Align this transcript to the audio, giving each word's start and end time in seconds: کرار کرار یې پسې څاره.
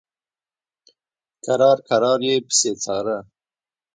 کرار 1.45 1.77
کرار 1.87 2.19
یې 2.27 2.35
پسې 2.47 2.71
څاره. 2.83 3.17